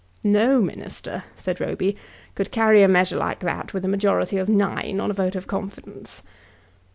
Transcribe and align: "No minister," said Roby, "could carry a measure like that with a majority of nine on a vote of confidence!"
"No 0.23 0.61
minister," 0.63 1.25
said 1.37 1.61
Roby, 1.61 1.95
"could 2.33 2.49
carry 2.49 2.81
a 2.81 2.87
measure 2.87 3.17
like 3.17 3.41
that 3.41 3.71
with 3.71 3.85
a 3.85 3.87
majority 3.87 4.37
of 4.39 4.49
nine 4.49 4.99
on 4.99 5.11
a 5.11 5.13
vote 5.13 5.35
of 5.35 5.45
confidence!" 5.45 6.23